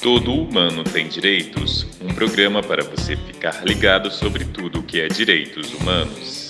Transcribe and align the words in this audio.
Todo 0.00 0.32
humano 0.32 0.84
tem 0.84 1.08
direitos, 1.08 1.84
um 2.00 2.14
programa 2.14 2.62
para 2.62 2.84
você 2.84 3.16
ficar 3.16 3.64
ligado 3.64 4.08
sobre 4.10 4.44
tudo 4.44 4.78
o 4.78 4.82
que 4.84 5.00
é 5.00 5.08
direitos 5.08 5.74
humanos. 5.74 6.48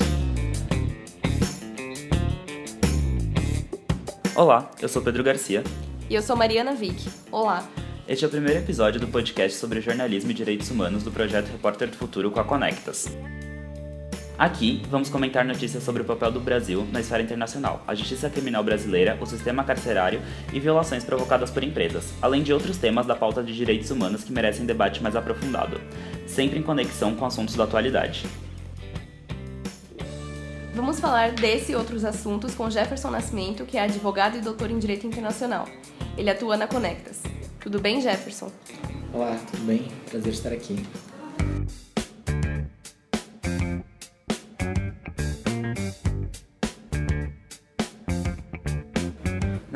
Olá, 4.35 4.71
eu 4.83 4.89
sou 4.91 5.01
Pedro 5.01 5.25
Garcia. 5.25 5.65
E 6.11 6.15
eu 6.15 6.21
sou 6.21 6.37
Mariana 6.37 6.75
Vick. 6.75 7.09
Olá. 7.33 7.67
Este 8.07 8.27
é 8.27 8.29
o 8.29 8.31
primeiro 8.31 8.61
episódio 8.61 9.01
do 9.01 9.09
podcast 9.09 9.59
sobre 9.59 9.81
jornalismo 9.81 10.31
e 10.31 10.35
direitos 10.35 10.71
humanos 10.71 11.03
do 11.03 11.11
projeto 11.11 11.47
Repórter 11.47 11.89
do 11.89 11.97
Futuro 11.97 12.31
com 12.31 12.39
a 12.39 12.45
Conectas. 12.45 13.09
Aqui, 14.39 14.83
vamos 14.91 15.09
comentar 15.09 15.47
notícias 15.47 15.83
sobre 15.83 16.03
o 16.03 16.05
papel 16.05 16.31
do 16.31 16.39
Brasil 16.39 16.87
na 16.93 17.01
esfera 17.01 17.23
internacional, 17.23 17.83
a 17.89 17.95
justiça 17.95 18.29
criminal 18.29 18.63
brasileira, 18.63 19.17
o 19.19 19.25
sistema 19.25 19.65
carcerário 19.65 20.21
e 20.53 20.61
violações 20.61 21.03
provocadas 21.05 21.51
por 21.51 21.65
empresas, 21.65 22.13
além 22.21 22.43
de 22.43 22.53
outros 22.53 22.77
temas 22.77 23.07
da 23.07 23.17
pauta 23.17 23.43
de 23.43 23.55
direitos 23.55 23.91
humanos 23.91 24.25
que 24.25 24.33
merecem 24.33 24.67
debate 24.67 25.03
mais 25.03 25.17
aprofundado, 25.17 25.81
sempre 26.27 26.59
em 26.59 26.63
conexão 26.63 27.15
com 27.15 27.25
assuntos 27.25 27.55
da 27.55 27.65
atualidade. 27.65 28.27
Vamos 30.75 31.01
falar 31.01 31.33
desse 31.33 31.73
e 31.73 31.75
outros 31.75 32.05
assuntos 32.05 32.55
com 32.55 32.69
Jefferson 32.69 33.11
Nascimento, 33.11 33.65
que 33.65 33.79
é 33.79 33.85
advogado 33.85 34.37
e 34.37 34.43
doutor 34.43 34.71
em 34.71 34.79
Direito 34.79 35.07
Internacional. 35.07 35.67
Ele 36.15 36.29
atua 36.29 36.59
na 36.59 36.67
Conectas. 36.67 37.23
Tudo 37.59 37.81
bem, 37.81 38.03
Jefferson? 38.03 38.53
Olá, 39.15 39.41
tudo 39.51 39.65
bem? 39.65 39.89
Prazer 40.11 40.35
estar 40.35 40.53
aqui. 40.53 40.85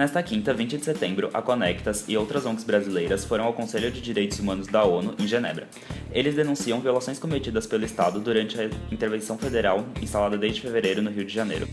Nesta 0.01 0.23
quinta, 0.23 0.55
20 0.55 0.79
de 0.79 0.85
setembro, 0.87 1.29
a 1.35 1.43
Conectas 1.43 2.07
e 2.09 2.17
outras 2.17 2.47
ONGs 2.47 2.65
brasileiras 2.65 3.23
foram 3.23 3.45
ao 3.45 3.53
Conselho 3.53 3.91
de 3.91 4.01
Direitos 4.01 4.39
Humanos 4.39 4.67
da 4.67 4.83
ONU 4.83 5.15
em 5.19 5.27
Genebra. 5.27 5.69
Eles 6.11 6.35
denunciam 6.35 6.81
violações 6.81 7.19
cometidas 7.19 7.67
pelo 7.67 7.85
Estado 7.85 8.19
durante 8.19 8.59
a 8.59 8.71
intervenção 8.91 9.37
federal 9.37 9.85
instalada 10.01 10.39
desde 10.39 10.63
fevereiro 10.63 11.03
no 11.03 11.11
Rio 11.11 11.27
de 11.27 11.35
Janeiro. 11.35 11.69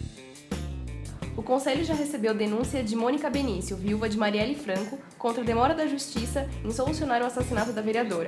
O 1.38 1.42
Conselho 1.42 1.86
já 1.86 1.94
recebeu 1.94 2.34
denúncia 2.36 2.84
de 2.84 2.98
Mônica 2.98 3.30
Benício, 3.30 3.78
viúva 3.78 4.10
de 4.10 4.18
Marielle 4.18 4.56
Franco, 4.56 5.00
contra 5.18 5.42
a 5.42 5.46
demora 5.46 5.74
da 5.74 5.88
Justiça 5.88 6.50
em 6.66 6.72
solucionar 6.72 7.22
o 7.22 7.28
assassinato 7.28 7.72
da 7.72 7.82
vereadora. 7.82 8.28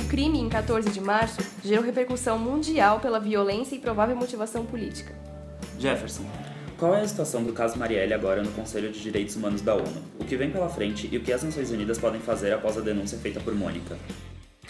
O 0.00 0.08
crime, 0.08 0.38
em 0.38 0.48
14 0.48 0.88
de 0.90 1.00
março, 1.00 1.38
gerou 1.64 1.84
repercussão 1.84 2.38
mundial 2.38 3.00
pela 3.00 3.18
violência 3.18 3.74
e 3.74 3.80
provável 3.80 4.14
motivação 4.14 4.64
política. 4.64 5.12
Jefferson, 5.80 6.24
qual 6.78 6.94
é 6.94 7.00
a 7.00 7.08
situação 7.08 7.42
do 7.42 7.52
caso 7.52 7.78
Marielle 7.78 8.12
agora 8.12 8.42
no 8.42 8.50
Conselho 8.52 8.92
de 8.92 9.00
Direitos 9.00 9.34
Humanos 9.36 9.62
da 9.62 9.74
ONU? 9.74 10.02
O 10.18 10.24
que 10.24 10.36
vem 10.36 10.50
pela 10.50 10.68
frente 10.68 11.08
e 11.10 11.16
o 11.16 11.22
que 11.22 11.32
as 11.32 11.42
Nações 11.42 11.70
Unidas 11.70 11.98
podem 11.98 12.20
fazer 12.20 12.52
após 12.52 12.76
a 12.76 12.80
denúncia 12.80 13.16
feita 13.18 13.40
por 13.40 13.54
Mônica? 13.54 13.96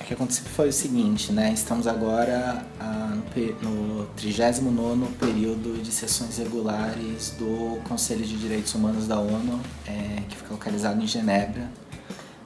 O 0.01 0.05
que 0.05 0.15
aconteceu 0.15 0.45
foi 0.45 0.69
o 0.69 0.73
seguinte, 0.73 1.33
né? 1.33 1.53
Estamos 1.53 1.87
agora 1.87 2.65
ah, 2.79 3.17
no 3.63 4.07
39 4.17 5.15
período 5.19 5.83
de 5.83 5.91
sessões 5.91 6.39
regulares 6.39 7.31
do 7.39 7.81
Conselho 7.89 8.25
de 8.25 8.39
Direitos 8.39 8.75
Humanos 8.75 9.09
da 9.09 9.19
ONU, 9.19 9.61
é, 9.87 10.23
que 10.29 10.37
fica 10.37 10.53
localizado 10.53 11.03
em 11.03 11.07
Genebra. 11.07 11.69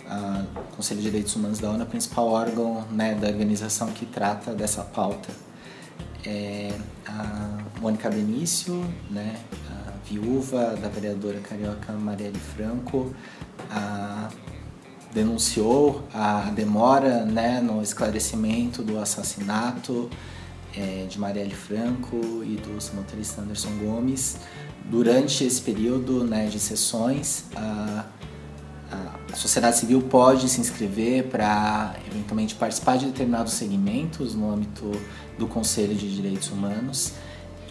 Ah, 0.06 0.44
o 0.56 0.76
Conselho 0.76 1.00
de 1.00 1.06
Direitos 1.06 1.36
Humanos 1.36 1.58
da 1.58 1.68
ONU 1.68 1.80
é 1.80 1.84
o 1.84 1.86
principal 1.86 2.28
órgão 2.28 2.86
né, 2.90 3.14
da 3.14 3.28
organização 3.28 3.88
que 3.92 4.06
trata 4.06 4.54
dessa 4.54 4.82
pauta 4.82 5.28
é 6.24 6.72
Mônica 7.80 8.10
Benício, 8.10 8.84
né, 9.10 9.36
a 9.70 9.92
viúva 10.08 10.76
da 10.76 10.88
vereadora 10.88 11.40
carioca 11.40 11.92
Marielle 11.94 12.38
Franco, 12.38 13.14
a, 13.70 14.28
denunciou 15.12 16.04
a 16.12 16.50
demora 16.50 17.24
né, 17.24 17.60
no 17.60 17.82
esclarecimento 17.82 18.82
do 18.82 18.98
assassinato 18.98 20.10
é, 20.76 21.06
de 21.08 21.18
Marielle 21.18 21.54
Franco 21.54 22.16
e 22.44 22.56
do 22.56 22.78
motorista 22.94 23.40
Anderson 23.40 23.70
Gomes. 23.78 24.36
Durante 24.84 25.44
esse 25.44 25.60
período 25.60 26.22
né, 26.24 26.46
de 26.46 26.60
sessões, 26.60 27.44
a, 27.56 28.04
a 29.32 29.36
sociedade 29.36 29.78
civil 29.78 30.02
pode 30.02 30.48
se 30.48 30.60
inscrever 30.60 31.28
para 31.28 31.94
eventualmente 32.10 32.54
participar 32.54 32.98
de 32.98 33.06
determinados 33.06 33.54
segmentos 33.54 34.34
no 34.34 34.52
âmbito 34.52 34.90
do 35.38 35.46
Conselho 35.46 35.94
de 35.94 36.14
Direitos 36.14 36.50
Humanos. 36.50 37.12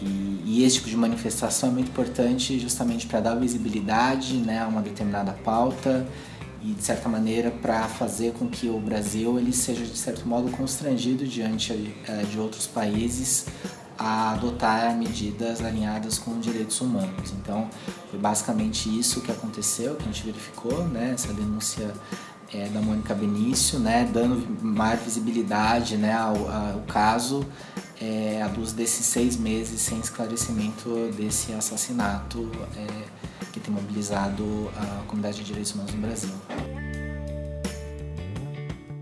E, 0.02 0.42
e 0.44 0.64
esse 0.64 0.76
tipo 0.76 0.88
de 0.88 0.96
manifestação 0.96 1.68
é 1.68 1.72
muito 1.72 1.88
importante 1.88 2.58
justamente 2.58 3.06
para 3.06 3.20
dar 3.20 3.34
visibilidade 3.34 4.34
né, 4.36 4.60
a 4.60 4.66
uma 4.66 4.80
determinada 4.80 5.32
pauta 5.32 6.06
e 6.62 6.72
de 6.72 6.82
certa 6.82 7.08
maneira 7.08 7.50
para 7.50 7.88
fazer 7.88 8.32
com 8.32 8.48
que 8.48 8.68
o 8.68 8.78
Brasil 8.78 9.38
ele 9.38 9.52
seja 9.52 9.84
de 9.84 9.96
certo 9.96 10.26
modo 10.26 10.50
constrangido 10.50 11.26
diante 11.26 11.72
uh, 11.72 12.26
de 12.26 12.38
outros 12.38 12.66
países 12.66 13.46
a 13.98 14.32
adotar 14.32 14.96
medidas 14.96 15.60
alinhadas 15.60 16.18
com 16.18 16.40
direitos 16.40 16.80
humanos. 16.80 17.32
Então, 17.38 17.68
foi 18.10 18.18
basicamente 18.18 18.88
isso 18.98 19.20
que 19.20 19.30
aconteceu, 19.30 19.94
que 19.94 20.04
a 20.04 20.06
gente 20.06 20.24
verificou, 20.24 20.88
né, 20.88 21.12
essa 21.12 21.34
denúncia 21.34 21.92
é, 22.50 22.68
da 22.68 22.80
Mônica 22.80 23.14
Benício, 23.14 23.78
né, 23.78 24.08
dando 24.10 24.42
maior 24.62 24.96
visibilidade 24.96 25.98
né, 25.98 26.14
ao, 26.14 26.34
ao 26.48 26.80
caso 26.88 27.46
é, 28.00 28.40
à 28.42 28.48
luz 28.48 28.72
desses 28.72 29.04
seis 29.04 29.36
meses 29.36 29.80
sem 29.80 30.00
esclarecimento 30.00 31.10
desse 31.16 31.52
assassinato 31.52 32.50
é, 32.76 32.86
que 33.52 33.60
tem 33.60 33.72
mobilizado 33.72 34.70
a 34.76 35.02
comunidade 35.06 35.38
de 35.38 35.44
direitos 35.44 35.72
humanos 35.72 35.92
no 35.92 36.00
Brasil. 36.00 36.30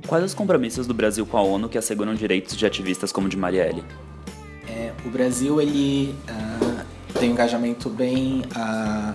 Quais 0.07 0.25
os 0.25 0.35
compromissos 0.35 0.87
do 0.87 0.95
Brasil 0.95 1.27
com 1.27 1.37
a 1.37 1.43
ONU 1.43 1.69
que 1.69 1.77
asseguram 1.77 2.15
direitos 2.15 2.57
de 2.57 2.65
ativistas 2.65 3.13
como 3.13 3.29
de 3.29 3.37
Marielle? 3.37 3.85
É, 4.67 4.93
o 5.05 5.11
Brasil 5.11 5.61
ele 5.61 6.15
uh, 6.29 6.85
tem 7.19 7.29
um 7.29 7.33
engajamento 7.33 7.91
bem 7.91 8.43
uh, 8.57 9.15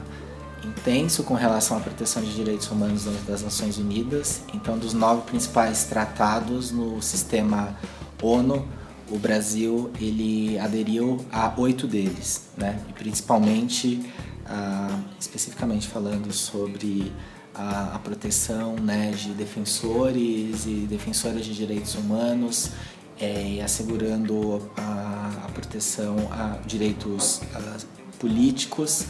intenso 0.67 1.23
com 1.23 1.33
relação 1.33 1.77
à 1.77 1.79
proteção 1.79 2.21
de 2.21 2.33
direitos 2.33 2.69
humanos 2.69 3.05
das 3.27 3.41
Nações 3.41 3.77
Unidas. 3.79 4.43
Então, 4.53 4.77
dos 4.77 4.93
nove 4.93 5.23
principais 5.23 5.85
tratados 5.85 6.71
no 6.71 7.01
sistema 7.01 7.75
ONU, 8.21 8.67
o 9.09 9.17
Brasil 9.17 9.91
ele 9.99 10.57
aderiu 10.59 11.23
a 11.31 11.53
oito 11.57 11.87
deles, 11.87 12.43
né? 12.57 12.79
E 12.89 12.93
principalmente, 12.93 14.01
uh, 14.45 15.03
especificamente 15.19 15.87
falando 15.87 16.31
sobre 16.31 17.11
a, 17.53 17.95
a, 17.95 17.99
proteção 17.99 18.75
né, 18.75 19.11
de 19.11 19.29
defensores 19.29 20.65
e 20.65 20.87
defensoras 20.89 21.45
de 21.45 21.53
direitos 21.53 21.95
humanos 21.95 22.71
é, 23.19 23.61
assegurando 23.63 24.69
a, 24.75 25.45
a, 25.45 25.51
proteção 25.51 26.15
a 26.31 26.57
direitos 26.65 27.41
a, 27.53 27.77
políticos. 28.19 29.05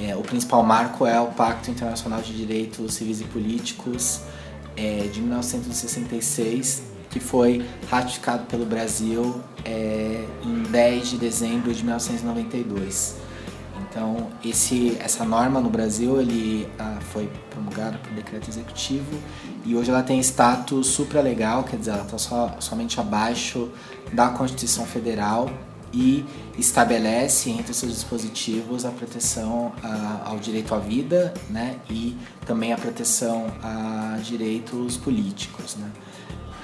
É, 0.00 0.14
o 0.14 0.22
principal 0.22 0.62
marco 0.62 1.06
é 1.06 1.20
o 1.20 1.28
Pacto 1.28 1.70
Internacional 1.70 2.20
de 2.20 2.36
Direitos 2.36 2.94
Civis 2.94 3.20
e 3.20 3.24
Políticos 3.24 4.20
é, 4.76 5.08
de 5.12 5.20
1966, 5.20 6.82
que 7.10 7.20
foi 7.20 7.64
ratificado 7.90 8.44
pelo 8.46 8.64
Brasil 8.64 9.40
é, 9.64 10.24
em 10.44 10.62
10 10.64 11.10
de 11.10 11.18
dezembro 11.18 11.72
de 11.72 11.82
1992. 11.82 13.16
Então, 13.90 14.28
esse, 14.44 14.96
essa 15.00 15.24
norma 15.24 15.60
no 15.60 15.70
Brasil 15.70 16.20
ele 16.20 16.68
ah, 16.78 16.98
foi 17.12 17.28
promulgada 17.50 17.98
por 17.98 18.12
decreto 18.12 18.48
executivo 18.48 19.18
e 19.64 19.74
hoje 19.74 19.90
ela 19.90 20.02
tem 20.02 20.20
status 20.20 20.88
supralegal, 20.88 21.64
quer 21.64 21.76
dizer, 21.76 21.92
ela 21.92 22.02
está 22.02 22.18
so, 22.18 22.50
somente 22.60 23.00
abaixo 23.00 23.70
da 24.12 24.28
Constituição 24.28 24.84
Federal 24.84 25.50
e 25.92 26.24
estabelece 26.58 27.50
entre 27.50 27.72
seus 27.72 27.92
dispositivos 27.92 28.84
a 28.84 28.90
proteção 28.90 29.72
ah, 29.82 30.22
ao 30.26 30.38
direito 30.38 30.74
à 30.74 30.78
vida 30.78 31.32
né, 31.48 31.76
e 31.88 32.16
também 32.44 32.72
a 32.72 32.76
proteção 32.76 33.46
a 33.62 34.18
direitos 34.22 34.96
políticos. 34.98 35.76
Né. 35.76 35.90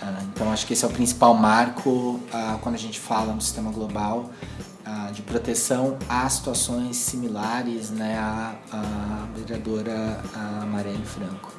Ah, 0.05 0.23
então, 0.35 0.53
acho 0.53 0.67
que 0.67 0.75
esse 0.75 0.85
é 0.85 0.89
o 0.89 0.91
principal 0.91 1.33
marco 1.33 2.21
ah, 2.31 2.59
quando 2.61 2.75
a 2.75 2.79
gente 2.79 3.01
fala 3.01 3.33
no 3.33 3.41
sistema 3.41 3.71
global 3.71 4.31
de 5.13 5.23
proteção 5.23 5.97
a 6.09 6.29
situações 6.29 6.97
similares 6.97 7.91
né, 7.91 8.19
à, 8.19 8.55
à 8.71 9.27
vereadora 9.35 10.21
Marielle 10.71 11.05
Franco. 11.05 11.53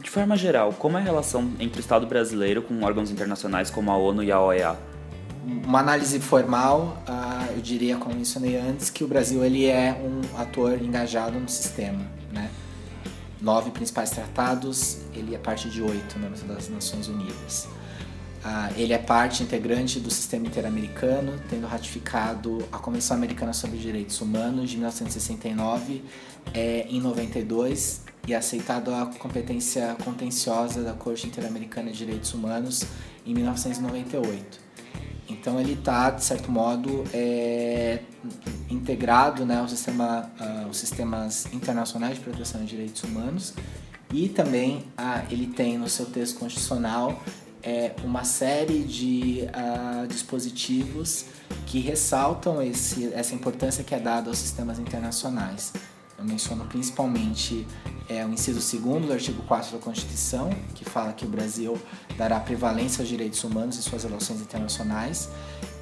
De 0.00 0.10
forma 0.10 0.36
geral, 0.36 0.72
como 0.72 0.98
é 0.98 1.00
a 1.00 1.04
relação 1.04 1.52
entre 1.58 1.78
o 1.78 1.80
Estado 1.80 2.06
brasileiro 2.06 2.62
com 2.62 2.82
órgãos 2.82 3.10
internacionais 3.10 3.70
como 3.70 3.90
a 3.90 3.96
ONU 3.96 4.22
e 4.22 4.30
a 4.30 4.40
OEA? 4.40 4.76
Uma 5.64 5.80
análise 5.80 6.20
formal, 6.20 7.02
eu 7.54 7.62
diria, 7.62 7.96
como 7.96 8.14
mencionei 8.14 8.56
antes, 8.56 8.90
que 8.90 9.02
o 9.02 9.08
Brasil 9.08 9.44
ele 9.44 9.66
é 9.66 9.92
um 9.92 10.40
ator 10.40 10.82
engajado 10.82 11.38
no 11.38 11.48
sistema. 11.48 12.04
Né? 13.42 13.52
Nove 13.52 13.70
principais 13.72 14.10
tratados, 14.10 14.98
ele 15.12 15.34
é 15.34 15.38
parte 15.38 15.68
de 15.68 15.82
oito 15.82 16.16
âmbito 16.16 16.44
das 16.46 16.68
Nações 16.68 17.08
Unidas. 17.08 17.68
ah, 18.44 18.70
ele 18.76 18.92
é 18.92 18.98
parte 18.98 19.42
integrante 19.42 20.00
do 20.00 20.10
sistema 20.10 20.46
interamericano, 20.46 21.40
tendo 21.48 21.66
ratificado 21.66 22.66
a 22.72 22.78
Convenção 22.78 23.16
Americana 23.16 23.52
sobre 23.52 23.78
Direitos 23.78 24.20
Humanos 24.20 24.70
de 24.70 24.76
1969 24.76 26.02
é, 26.52 26.86
em 26.88 27.00
92 27.00 28.02
e 28.26 28.34
aceitado 28.34 28.92
a 28.92 29.06
competência 29.06 29.96
contenciosa 30.04 30.82
da 30.82 30.92
Corte 30.92 31.26
Interamericana 31.26 31.90
de 31.90 31.98
Direitos 31.98 32.34
Humanos 32.34 32.84
em 33.26 33.34
1998. 33.34 34.60
Então 35.28 35.60
ele 35.60 35.74
está, 35.74 36.10
de 36.10 36.24
certo 36.24 36.50
modo, 36.50 37.04
é, 37.12 38.00
integrado 38.70 39.44
né, 39.44 39.58
ao 39.58 39.68
sistema, 39.68 40.30
uh, 40.40 40.68
os 40.68 40.76
sistemas 40.76 41.46
internacionais 41.52 42.16
de 42.16 42.20
proteção 42.20 42.60
de 42.60 42.66
direitos 42.66 43.02
humanos 43.02 43.54
e 44.12 44.28
também 44.28 44.84
ele 45.30 45.46
tem 45.46 45.78
no 45.78 45.88
seu 45.88 46.06
texto 46.06 46.38
constitucional 46.38 47.22
é, 47.62 47.92
uma 48.04 48.24
série 48.24 48.80
de 48.80 49.46
dispositivos 50.06 51.24
que 51.66 51.78
ressaltam 51.78 52.60
esse, 52.60 53.10
essa 53.14 53.34
importância 53.34 53.82
que 53.82 53.94
é 53.94 53.98
dada 53.98 54.28
aos 54.28 54.36
sistemas 54.36 54.78
internacionais. 54.78 55.72
Eu 56.22 56.28
menciono 56.28 56.64
principalmente 56.66 57.66
é, 58.08 58.24
o 58.24 58.28
inciso 58.28 58.78
2 58.78 59.06
do 59.06 59.12
artigo 59.12 59.42
4 59.42 59.72
da 59.72 59.78
Constituição, 59.78 60.50
que 60.72 60.84
fala 60.84 61.12
que 61.12 61.24
o 61.24 61.28
Brasil 61.28 61.76
dará 62.16 62.38
prevalência 62.38 63.02
aos 63.02 63.08
direitos 63.08 63.42
humanos 63.42 63.76
e 63.76 63.82
suas 63.82 64.04
relações 64.04 64.40
internacionais, 64.40 65.28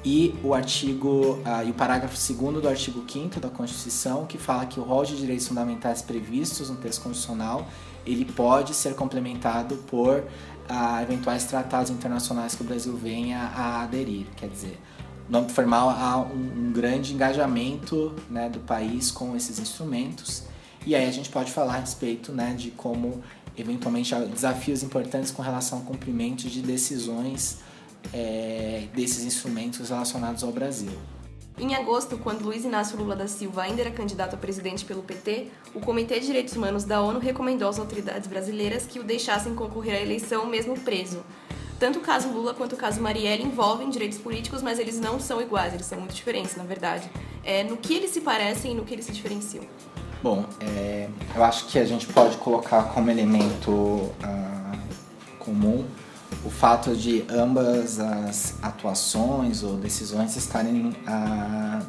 e 0.03 0.33
o 0.43 0.55
artigo 0.55 1.39
uh, 1.45 1.63
e 1.63 1.69
o 1.69 1.75
parágrafo 1.75 2.15
2 2.15 2.59
do 2.59 2.67
artigo 2.67 3.05
5 3.07 3.39
da 3.39 3.49
Constituição, 3.49 4.25
que 4.25 4.39
fala 4.39 4.65
que 4.65 4.79
o 4.79 4.83
rol 4.83 5.05
de 5.05 5.15
direitos 5.15 5.47
fundamentais 5.47 6.01
previstos 6.01 6.71
no 6.71 6.77
texto 6.77 7.03
constitucional, 7.03 7.67
ele 8.03 8.25
pode 8.25 8.73
ser 8.73 8.95
complementado 8.95 9.75
por 9.85 10.17
uh, 10.17 11.01
eventuais 11.03 11.45
tratados 11.45 11.91
internacionais 11.91 12.55
que 12.55 12.63
o 12.63 12.65
Brasil 12.65 12.97
venha 12.97 13.41
a 13.55 13.83
aderir, 13.83 14.25
quer 14.35 14.49
dizer, 14.49 14.79
no 15.29 15.39
âmbito 15.39 15.53
formal 15.53 15.89
há 15.89 16.17
um, 16.17 16.67
um 16.67 16.71
grande 16.71 17.13
engajamento 17.13 18.13
né, 18.29 18.49
do 18.49 18.59
país 18.59 19.11
com 19.11 19.35
esses 19.35 19.59
instrumentos 19.59 20.43
e 20.85 20.95
aí 20.95 21.07
a 21.07 21.11
gente 21.11 21.29
pode 21.29 21.51
falar 21.51 21.75
a 21.75 21.79
respeito 21.79 22.31
né, 22.31 22.53
de 22.57 22.71
como 22.71 23.21
eventualmente 23.57 24.15
há 24.15 24.19
desafios 24.19 24.81
importantes 24.83 25.31
com 25.31 25.41
relação 25.41 25.79
ao 25.79 25.83
cumprimento 25.85 26.49
de 26.49 26.61
decisões 26.61 27.59
é, 28.13 28.87
desses 28.95 29.23
instrumentos 29.23 29.89
relacionados 29.89 30.43
ao 30.43 30.51
Brasil. 30.51 30.91
Em 31.59 31.75
agosto, 31.75 32.17
quando 32.17 32.43
Luiz 32.43 32.65
Inácio 32.65 32.97
Lula 32.97 33.15
da 33.15 33.27
Silva 33.27 33.61
ainda 33.63 33.81
era 33.81 33.91
candidato 33.91 34.33
a 34.33 34.37
presidente 34.37 34.83
pelo 34.83 35.03
PT, 35.03 35.49
o 35.75 35.79
Comitê 35.79 36.19
de 36.19 36.25
Direitos 36.25 36.55
Humanos 36.55 36.85
da 36.85 37.01
ONU 37.01 37.19
recomendou 37.19 37.69
às 37.69 37.77
autoridades 37.77 38.27
brasileiras 38.27 38.87
que 38.87 38.99
o 38.99 39.03
deixassem 39.03 39.53
concorrer 39.53 39.99
à 39.99 40.01
eleição 40.01 40.47
mesmo 40.47 40.79
preso. 40.79 41.23
Tanto 41.81 41.97
o 41.97 42.01
caso 42.03 42.29
Lula 42.29 42.53
quanto 42.53 42.73
o 42.73 42.77
caso 42.77 43.01
Marielle 43.01 43.41
envolvem 43.41 43.89
direitos 43.89 44.19
políticos, 44.19 44.61
mas 44.61 44.77
eles 44.77 44.99
não 44.99 45.19
são 45.19 45.41
iguais, 45.41 45.73
eles 45.73 45.87
são 45.87 45.97
muito 45.97 46.13
diferentes, 46.13 46.55
na 46.55 46.63
verdade. 46.63 47.09
É 47.43 47.63
no 47.63 47.75
que 47.75 47.95
eles 47.95 48.11
se 48.11 48.21
parecem 48.21 48.73
e 48.73 48.75
no 48.75 48.85
que 48.85 48.93
eles 48.93 49.05
se 49.05 49.11
diferenciam. 49.11 49.63
Bom, 50.21 50.45
é, 50.59 51.09
eu 51.35 51.43
acho 51.43 51.65
que 51.65 51.79
a 51.79 51.83
gente 51.83 52.05
pode 52.05 52.37
colocar 52.37 52.83
como 52.93 53.09
elemento 53.09 54.13
ah, 54.21 54.77
comum 55.39 55.83
o 56.45 56.51
fato 56.51 56.95
de 56.95 57.25
ambas 57.27 57.99
as 57.99 58.53
atuações 58.61 59.63
ou 59.63 59.75
decisões 59.75 60.35
estarem 60.35 60.95
ah, 61.07 61.79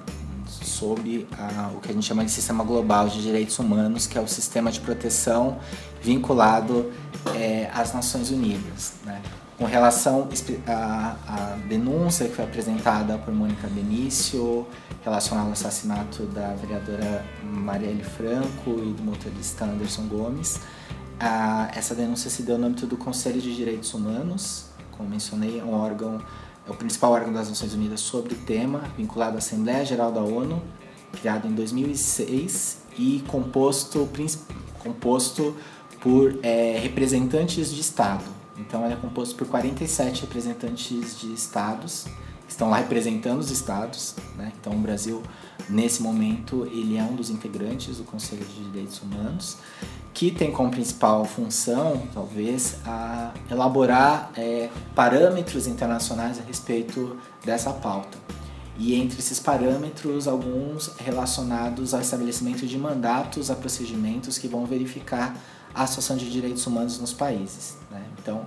sob 0.47 1.29
ah, 1.39 1.71
o 1.77 1.81
que 1.81 1.91
a 1.91 1.93
gente 1.93 2.07
chama 2.07 2.25
de 2.25 2.31
sistema 2.31 2.65
global 2.65 3.11
de 3.11 3.21
direitos 3.21 3.59
humanos, 3.59 4.07
que 4.07 4.17
é 4.17 4.23
o 4.23 4.27
sistema 4.27 4.73
de 4.73 4.81
proteção 4.81 5.61
vinculado 6.01 6.91
é, 7.35 7.71
às 7.75 7.93
Nações 7.93 8.31
Unidas. 8.31 8.95
Né? 9.05 9.21
Com 9.63 9.69
relação 9.69 10.29
à, 10.67 11.57
denúncia 11.69 12.27
que 12.27 12.35
foi 12.35 12.45
apresentada 12.45 13.17
por 13.17 13.33
Mônica 13.33 13.69
Benício 13.69 14.67
relacionada 15.05 15.47
ao 15.47 15.53
assassinato 15.53 16.25
da 16.25 16.53
vereadora 16.55 17.25
Marielle 17.45 18.03
Franco 18.03 18.71
e 18.71 18.93
do 18.93 19.05
motorista 19.05 19.65
Anderson 19.65 20.09
Gomes. 20.09 20.59
Essa 21.77 21.95
denúncia 21.95 22.29
se 22.29 22.43
deu 22.43 22.59
no 22.59 22.67
âmbito 22.67 22.89
do 22.89 22.97
Conselho 22.97 23.41
de 23.41 23.55
Direitos 23.55 23.95
Humanos, 23.95 24.67
como 24.91 25.09
mencionei, 25.09 25.61
é 25.61 25.65
um 25.65 25.75
órgão, 25.75 26.21
é 26.67 26.71
o 26.71 26.75
principal 26.75 27.13
órgão 27.13 27.33
das 27.33 27.49
Nações 27.49 27.73
Unidas 27.73 28.01
sobre 28.01 28.35
o 28.35 28.39
tema, 28.39 28.83
vinculado 28.97 29.37
à 29.37 29.39
Assembleia 29.39 29.85
Geral 29.85 30.11
da 30.11 30.23
ONU, 30.23 30.61
criado 31.21 31.47
em 31.47 31.53
2006 31.53 32.79
e 32.99 33.23
composto, 33.29 34.09
composto 34.81 35.57
por 36.01 36.37
é, 36.43 36.81
representantes 36.83 37.73
de 37.73 37.81
Estado 37.81 38.42
então, 38.67 38.85
ele 38.85 38.95
é 38.95 38.97
composto 38.97 39.35
por 39.35 39.47
47 39.49 40.23
representantes 40.23 41.19
de 41.21 41.33
estados, 41.33 42.05
que 42.47 42.51
estão 42.51 42.71
lá 42.71 42.79
representando 42.79 43.41
os 43.41 43.51
estados. 43.51 44.15
Né? 44.37 44.53
Então, 44.61 44.73
o 44.73 44.79
Brasil, 44.79 45.23
nesse 45.69 46.03
momento, 46.03 46.67
ele 46.67 46.97
é 46.97 47.03
um 47.03 47.15
dos 47.15 47.29
integrantes 47.29 47.97
do 47.97 48.05
Conselho 48.05 48.45
de 48.45 48.65
Direitos 48.65 49.03
Humanos, 49.03 49.57
que 50.15 50.31
tem 50.31 50.53
como 50.53 50.71
principal 50.71 51.25
função, 51.25 52.07
talvez, 52.15 52.77
a 52.87 53.33
elaborar 53.51 54.31
é, 54.37 54.71
parâmetros 54.95 55.67
internacionais 55.67 56.39
a 56.39 56.43
respeito 56.43 57.17
dessa 57.45 57.73
pauta. 57.73 58.17
E 58.79 58.95
entre 58.95 59.19
esses 59.19 59.39
parâmetros, 59.39 60.27
alguns 60.27 60.93
relacionados 60.99 61.93
ao 61.93 62.01
estabelecimento 62.01 62.67
de 62.67 62.79
mandatos 62.79 63.51
a 63.51 63.55
procedimentos 63.55 64.39
que 64.39 64.49
vão 64.49 64.65
verificar 64.65 65.37
a 65.75 65.87
situação 65.87 66.17
de 66.17 66.31
direitos 66.31 66.67
humanos 66.67 66.99
nos 66.99 67.13
países. 67.13 67.77
Né? 67.91 68.03
Então, 68.19 68.47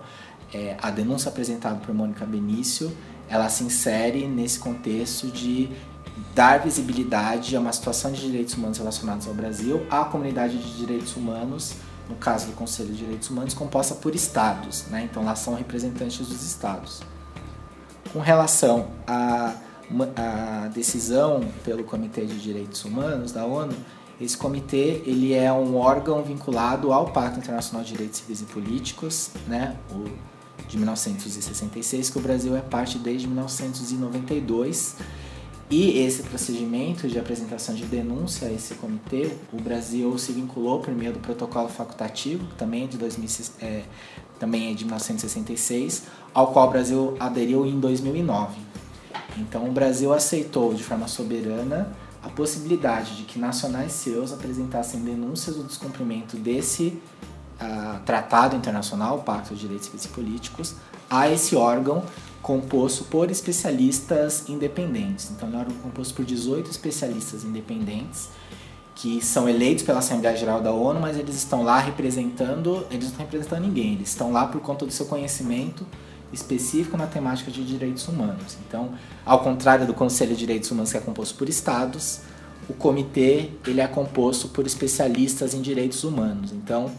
é, 0.53 0.77
a 0.81 0.89
denúncia 0.89 1.29
apresentada 1.29 1.75
por 1.77 1.93
Mônica 1.93 2.25
Benício, 2.25 2.95
ela 3.27 3.49
se 3.49 3.63
insere 3.63 4.27
nesse 4.27 4.59
contexto 4.59 5.27
de 5.27 5.69
dar 6.33 6.59
visibilidade 6.59 7.55
a 7.55 7.59
uma 7.59 7.73
situação 7.73 8.11
de 8.11 8.21
direitos 8.21 8.53
humanos 8.53 8.77
relacionados 8.77 9.27
ao 9.27 9.33
Brasil, 9.33 9.85
à 9.89 10.05
comunidade 10.05 10.57
de 10.57 10.77
direitos 10.77 11.15
humanos, 11.15 11.75
no 12.09 12.15
caso 12.15 12.47
do 12.47 12.53
Conselho 12.53 12.89
de 12.89 12.97
Direitos 12.97 13.29
Humanos, 13.29 13.53
composta 13.53 13.95
por 13.95 14.13
estados, 14.13 14.85
né? 14.87 15.07
então 15.09 15.23
lá 15.23 15.35
são 15.35 15.55
representantes 15.55 16.19
dos 16.19 16.43
estados. 16.43 17.01
Com 18.13 18.19
relação 18.19 18.87
à, 19.07 19.55
à 20.15 20.67
decisão 20.67 21.41
pelo 21.63 21.83
Comitê 21.83 22.25
de 22.25 22.39
Direitos 22.39 22.85
Humanos 22.85 23.31
da 23.31 23.43
ONU, 23.43 23.75
esse 24.19 24.37
comitê 24.37 25.01
ele 25.05 25.33
é 25.33 25.51
um 25.51 25.75
órgão 25.75 26.23
vinculado 26.23 26.93
ao 26.93 27.07
Pacto 27.07 27.39
Internacional 27.39 27.83
de 27.83 27.91
Direitos 27.91 28.19
Civis 28.19 28.41
e 28.41 28.45
Políticos, 28.45 29.31
né, 29.47 29.75
o 29.91 30.05
de 30.67 30.77
1966, 30.77 32.09
que 32.09 32.17
o 32.17 32.21
Brasil 32.21 32.55
é 32.55 32.61
parte 32.61 32.97
desde 32.97 33.27
1992. 33.27 34.95
E 35.69 35.99
esse 35.99 36.21
procedimento 36.23 37.07
de 37.07 37.17
apresentação 37.17 37.73
de 37.73 37.85
denúncia 37.85 38.47
a 38.47 38.51
esse 38.51 38.75
comitê, 38.75 39.31
o 39.51 39.59
Brasil 39.59 40.15
se 40.17 40.31
vinculou 40.31 40.79
por 40.79 40.93
meio 40.93 41.11
do 41.11 41.19
protocolo 41.19 41.67
facultativo, 41.67 42.45
que 42.45 42.55
também 42.55 42.83
é 42.83 42.87
de, 42.87 42.97
2000, 42.97 43.29
é, 43.61 43.83
também 44.39 44.71
é 44.71 44.73
de 44.75 44.85
1966, 44.85 46.03
ao 46.33 46.53
qual 46.53 46.67
o 46.67 46.71
Brasil 46.71 47.15
aderiu 47.19 47.65
em 47.65 47.79
2009. 47.79 48.59
Então 49.37 49.67
o 49.67 49.71
Brasil 49.71 50.13
aceitou 50.13 50.73
de 50.73 50.83
forma 50.83 51.07
soberana 51.07 51.91
a 52.25 52.29
possibilidade 52.29 53.15
de 53.17 53.23
que 53.23 53.37
nacionais 53.37 53.91
seus 53.91 54.33
apresentassem 54.33 54.99
denúncias 55.01 55.55
do 55.55 55.63
descumprimento 55.63 56.35
desse 56.37 56.99
uh, 57.61 57.99
tratado 58.03 58.55
internacional, 58.55 59.19
Pacto 59.19 59.53
de 59.53 59.61
Direitos 59.61 59.85
Civis 59.85 60.05
e 60.05 60.07
Políticos, 60.07 60.75
a 61.07 61.29
esse 61.29 61.55
órgão 61.55 62.03
composto 62.41 63.03
por 63.03 63.29
especialistas 63.29 64.49
independentes. 64.49 65.29
Então, 65.29 65.49
é 65.49 65.51
um 65.51 65.59
órgão 65.59 65.75
composto 65.77 66.15
por 66.15 66.25
18 66.25 66.69
especialistas 66.69 67.43
independentes 67.43 68.29
que 68.95 69.23
são 69.23 69.47
eleitos 69.47 69.83
pela 69.83 69.99
Assembleia 69.99 70.35
Geral 70.35 70.61
da 70.61 70.71
ONU, 70.71 70.99
mas 70.99 71.17
eles 71.17 71.35
estão 71.35 71.63
lá 71.63 71.79
representando, 71.79 72.87
eles 72.89 73.03
não 73.03 73.11
estão 73.11 73.25
representando 73.25 73.61
ninguém, 73.61 73.93
eles 73.93 74.09
estão 74.09 74.31
lá 74.31 74.47
por 74.47 74.61
conta 74.61 74.85
do 74.85 74.91
seu 74.91 75.05
conhecimento 75.05 75.85
específico 76.35 76.97
na 76.97 77.07
temática 77.07 77.49
de 77.49 77.65
direitos 77.65 78.07
humanos. 78.07 78.57
Então, 78.67 78.93
ao 79.25 79.39
contrário 79.39 79.87
do 79.87 79.93
Conselho 79.93 80.33
de 80.33 80.39
Direitos 80.39 80.69
Humanos 80.69 80.91
que 80.91 80.97
é 80.97 81.01
composto 81.01 81.35
por 81.35 81.49
estados, 81.49 82.19
o 82.69 82.73
comitê 82.73 83.49
ele 83.65 83.81
é 83.81 83.87
composto 83.87 84.49
por 84.49 84.65
especialistas 84.65 85.53
em 85.53 85.61
direitos 85.61 86.03
humanos. 86.03 86.51
Então, 86.51 86.91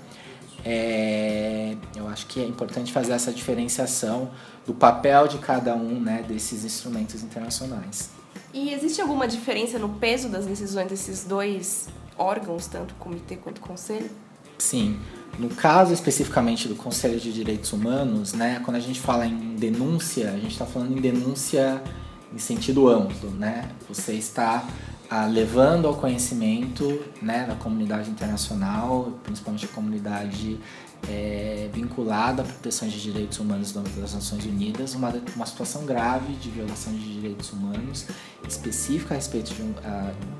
é, 0.64 1.76
eu 1.94 2.08
acho 2.08 2.26
que 2.26 2.40
é 2.40 2.44
importante 2.44 2.92
fazer 2.92 3.12
essa 3.12 3.32
diferenciação 3.32 4.30
do 4.66 4.74
papel 4.74 5.28
de 5.28 5.38
cada 5.38 5.74
um 5.76 6.00
né, 6.00 6.24
desses 6.26 6.64
instrumentos 6.64 7.22
internacionais. 7.22 8.10
E 8.52 8.72
existe 8.72 9.00
alguma 9.00 9.28
diferença 9.28 9.78
no 9.78 9.90
peso 9.90 10.28
das 10.28 10.46
decisões 10.46 10.88
desses 10.88 11.24
dois 11.24 11.88
órgãos, 12.18 12.66
tanto 12.66 12.94
comitê 12.94 13.36
quanto 13.36 13.60
conselho? 13.60 14.10
Sim. 14.58 14.98
No 15.38 15.50
caso 15.50 15.92
especificamente 15.92 16.66
do 16.66 16.75
Conselho 16.75 17.21
de 17.21 17.33
Direitos 17.33 17.73
Humanos, 17.73 18.33
né, 18.33 18.61
quando 18.64 18.76
a 18.76 18.80
gente 18.80 19.00
fala 19.00 19.26
em 19.26 19.54
denúncia, 19.54 20.30
a 20.30 20.38
gente 20.38 20.52
está 20.52 20.64
falando 20.64 20.97
em 20.97 21.00
denúncia 21.00 21.83
em 22.33 22.38
sentido 22.38 22.88
amplo, 22.88 23.30
né? 23.30 23.71
Você 23.88 24.12
está 24.14 24.66
ah, 25.09 25.26
levando 25.26 25.87
ao 25.87 25.95
conhecimento 25.95 27.02
né, 27.23 27.45
da 27.47 27.54
comunidade 27.54 28.11
internacional, 28.11 29.18
principalmente 29.23 29.64
a 29.64 29.68
comunidade 29.68 30.59
é, 31.09 31.71
vinculada 31.73 32.42
à 32.42 32.45
proteção 32.45 32.88
de 32.88 33.00
direitos 33.00 33.38
humanos 33.38 33.73
das 33.73 34.14
Nações 34.14 34.45
Unidas, 34.45 34.95
uma, 34.95 35.14
uma 35.35 35.47
situação 35.47 35.85
grave 35.85 36.33
de 36.35 36.50
violação 36.50 36.92
de 36.92 37.14
direitos 37.14 37.52
humanos 37.52 38.06
específica 38.49 39.14
a 39.14 39.16
respeito 39.16 39.54
de, 39.54 39.62
um, 39.62 39.75
a, 39.85 40.12
de 40.12 40.26
uma 40.26 40.35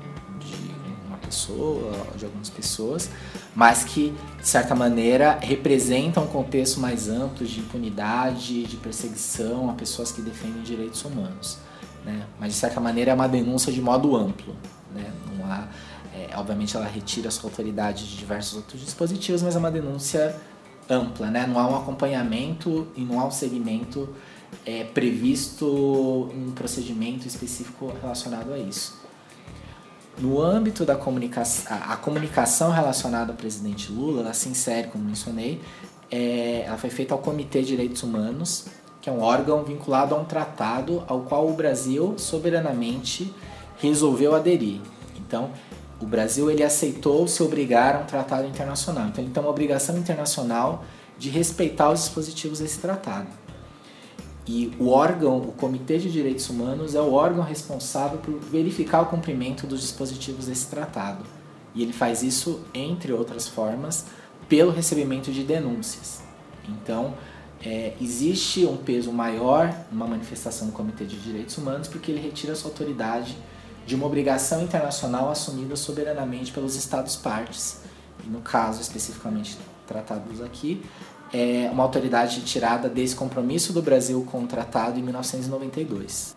pessoa, 1.27 2.07
de 2.15 2.25
algumas 2.25 2.49
pessoas, 2.49 3.09
mas 3.55 3.83
que, 3.83 4.13
de 4.39 4.47
certa 4.47 4.73
maneira, 4.73 5.37
representam 5.41 6.23
um 6.23 6.27
contexto 6.27 6.79
mais 6.79 7.09
amplo 7.09 7.45
de 7.45 7.59
impunidade, 7.59 8.63
de 8.63 8.77
perseguição 8.77 9.69
a 9.69 9.73
pessoas 9.73 10.11
que 10.11 10.21
defendem 10.21 10.61
direitos 10.63 11.03
humanos. 11.03 11.57
Né? 12.05 12.25
Mas, 12.39 12.53
de 12.53 12.59
certa 12.59 12.79
maneira, 12.79 13.11
é 13.11 13.13
uma 13.13 13.27
denúncia 13.27 13.71
de 13.71 13.81
modo 13.81 14.15
amplo. 14.15 14.55
Né? 14.93 15.11
Não 15.37 15.45
há, 15.45 15.67
é, 16.13 16.29
obviamente, 16.37 16.75
ela 16.75 16.87
retira 16.87 17.27
a 17.27 17.31
sua 17.31 17.49
autoridade 17.49 18.07
de 18.09 18.17
diversos 18.17 18.55
outros 18.55 18.81
dispositivos, 18.81 19.41
mas 19.41 19.55
é 19.55 19.59
uma 19.59 19.71
denúncia 19.71 20.35
ampla, 20.89 21.29
né? 21.29 21.45
Não 21.45 21.59
há 21.59 21.67
um 21.67 21.75
acompanhamento 21.75 22.87
e 22.95 23.01
não 23.01 23.19
há 23.19 23.25
um 23.25 23.31
segmento 23.31 24.07
é, 24.65 24.85
previsto 24.85 25.65
um 26.33 26.51
procedimento 26.51 27.27
específico 27.27 27.93
relacionado 28.01 28.53
a 28.53 28.57
isso. 28.57 29.06
No 30.19 30.41
âmbito 30.41 30.83
da 30.83 30.95
comunicação, 30.95 31.77
a, 31.87 31.95
comunicação 31.95 32.71
relacionada 32.71 33.31
ao 33.31 33.37
presidente 33.37 33.91
Lula, 33.91 34.21
ela 34.21 34.33
se 34.33 34.49
insere, 34.49 34.87
como 34.87 35.03
mencionei, 35.03 35.61
é, 36.09 36.63
ela 36.65 36.77
foi 36.77 36.89
feita 36.89 37.13
ao 37.13 37.19
Comitê 37.19 37.61
de 37.61 37.67
Direitos 37.67 38.01
Humanos, 38.01 38.65
que 38.99 39.09
é 39.09 39.13
um 39.13 39.21
órgão 39.21 39.63
vinculado 39.63 40.15
a 40.15 40.17
um 40.17 40.25
tratado 40.25 41.03
ao 41.07 41.21
qual 41.21 41.47
o 41.47 41.53
Brasil 41.53 42.15
soberanamente 42.17 43.31
resolveu 43.77 44.35
aderir. 44.35 44.81
Então, 45.15 45.51
o 45.99 46.05
Brasil 46.05 46.49
ele 46.49 46.63
aceitou 46.63 47.27
se 47.27 47.43
obrigar 47.43 47.95
a 47.95 47.99
um 47.99 48.05
tratado 48.05 48.47
internacional. 48.47 49.07
Então 49.07 49.23
ele 49.23 49.31
tem 49.31 49.41
uma 49.41 49.49
obrigação 49.49 49.97
internacional 49.97 50.83
de 51.17 51.29
respeitar 51.29 51.91
os 51.91 52.01
dispositivos 52.01 52.59
desse 52.59 52.79
tratado. 52.79 53.27
E 54.47 54.73
o 54.79 54.89
órgão, 54.89 55.37
o 55.39 55.51
Comitê 55.51 55.97
de 55.97 56.09
Direitos 56.09 56.49
Humanos, 56.49 56.95
é 56.95 57.01
o 57.01 57.11
órgão 57.11 57.43
responsável 57.43 58.19
por 58.19 58.39
verificar 58.39 59.01
o 59.01 59.07
cumprimento 59.07 59.67
dos 59.67 59.81
dispositivos 59.81 60.45
desse 60.45 60.67
tratado. 60.67 61.25
E 61.75 61.83
ele 61.83 61.91
faz 61.91 62.23
isso, 62.23 62.61
entre 62.73 63.11
outras 63.11 63.47
formas, 63.47 64.05
pelo 64.47 64.71
recebimento 64.71 65.31
de 65.31 65.43
denúncias. 65.43 66.21
Então, 66.69 67.13
é, 67.63 67.93
existe 67.99 68.65
um 68.65 68.77
peso 68.77 69.11
maior 69.11 69.73
numa 69.91 70.07
manifestação 70.07 70.67
do 70.67 70.73
Comitê 70.73 71.05
de 71.05 71.19
Direitos 71.19 71.57
Humanos 71.57 71.87
porque 71.87 72.11
ele 72.11 72.21
retira 72.21 72.55
sua 72.55 72.71
autoridade 72.71 73.37
de 73.85 73.95
uma 73.95 74.05
obrigação 74.05 74.63
internacional 74.63 75.29
assumida 75.29 75.75
soberanamente 75.75 76.51
pelos 76.51 76.75
Estados-partes, 76.75 77.81
e 78.25 78.29
no 78.29 78.41
caso 78.41 78.81
especificamente 78.81 79.57
tratados 79.87 80.41
aqui, 80.41 80.83
é 81.33 81.69
uma 81.71 81.83
autoridade 81.83 82.41
tirada 82.41 82.89
desse 82.89 83.15
compromisso 83.15 83.73
do 83.73 83.81
Brasil 83.81 84.25
com 84.29 84.43
o 84.43 84.47
tratado 84.47 84.99
em 84.99 85.03
1992. 85.03 86.35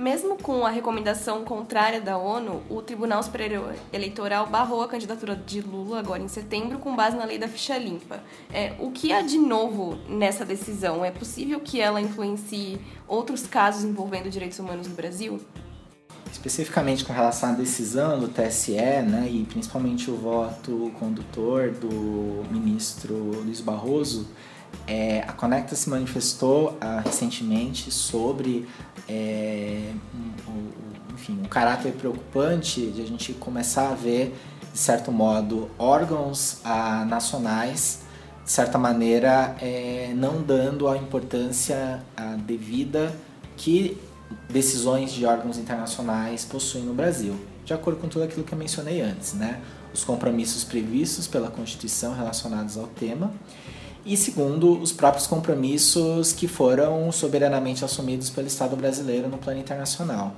Mesmo 0.00 0.38
com 0.38 0.64
a 0.64 0.70
recomendação 0.70 1.44
contrária 1.44 2.00
da 2.00 2.16
ONU, 2.16 2.62
o 2.70 2.80
Tribunal 2.80 3.22
Superior 3.22 3.74
Eleitoral 3.92 4.46
barrou 4.46 4.80
a 4.80 4.88
candidatura 4.88 5.36
de 5.36 5.60
Lula 5.60 5.98
agora 5.98 6.22
em 6.22 6.28
setembro 6.28 6.78
com 6.78 6.96
base 6.96 7.18
na 7.18 7.26
lei 7.26 7.36
da 7.36 7.46
ficha 7.46 7.76
limpa. 7.76 8.22
É, 8.50 8.72
o 8.78 8.90
que 8.90 9.12
há 9.12 9.20
de 9.20 9.36
novo 9.36 9.98
nessa 10.08 10.42
decisão? 10.42 11.04
É 11.04 11.10
possível 11.10 11.60
que 11.60 11.82
ela 11.82 12.00
influencie 12.00 12.80
outros 13.06 13.46
casos 13.46 13.84
envolvendo 13.84 14.30
direitos 14.30 14.58
humanos 14.58 14.88
no 14.88 14.94
Brasil? 14.94 15.38
Especificamente 16.32 17.04
com 17.04 17.12
relação 17.12 17.50
à 17.50 17.52
decisão 17.52 18.18
do 18.18 18.28
TSE, 18.28 18.72
né, 18.72 19.28
e 19.30 19.44
principalmente 19.44 20.10
o 20.10 20.16
voto 20.16 20.92
condutor 20.98 21.70
do 21.70 22.44
ministro 22.50 23.14
Luiz 23.14 23.60
Barroso, 23.60 24.28
é, 24.86 25.24
a 25.26 25.32
Conecta 25.32 25.74
se 25.74 25.90
manifestou 25.90 26.76
ah, 26.80 27.02
recentemente 27.04 27.90
sobre 27.90 28.68
é, 29.08 29.92
enfim, 31.12 31.38
um 31.42 31.48
caráter 31.48 31.92
preocupante 31.92 32.86
de 32.86 33.02
a 33.02 33.06
gente 33.06 33.32
começar 33.34 33.90
a 33.90 33.94
ver, 33.94 34.34
de 34.72 34.78
certo 34.78 35.12
modo, 35.12 35.70
órgãos 35.78 36.60
ah, 36.64 37.04
nacionais, 37.04 38.02
de 38.44 38.50
certa 38.50 38.78
maneira, 38.78 39.54
é, 39.60 40.12
não 40.16 40.42
dando 40.42 40.88
a 40.88 40.96
importância 40.96 42.02
ah, 42.16 42.36
devida 42.38 43.14
que 43.56 43.98
decisões 44.48 45.12
de 45.12 45.24
órgãos 45.24 45.58
internacionais 45.58 46.44
possuem 46.44 46.84
no 46.84 46.94
Brasil, 46.94 47.34
de 47.64 47.72
acordo 47.72 48.00
com 48.00 48.08
tudo 48.08 48.24
aquilo 48.24 48.44
que 48.44 48.52
eu 48.52 48.58
mencionei 48.58 49.00
antes, 49.00 49.34
né? 49.34 49.60
Os 49.92 50.04
compromissos 50.04 50.64
previstos 50.64 51.26
pela 51.26 51.50
Constituição 51.50 52.14
relacionados 52.14 52.76
ao 52.76 52.86
tema 52.86 53.32
e 54.04 54.16
segundo 54.16 54.80
os 54.80 54.92
próprios 54.92 55.26
compromissos 55.26 56.32
que 56.32 56.48
foram 56.48 57.10
soberanamente 57.12 57.84
assumidos 57.84 58.30
pelo 58.30 58.46
Estado 58.46 58.76
brasileiro 58.76 59.28
no 59.28 59.38
plano 59.38 59.60
internacional. 59.60 60.34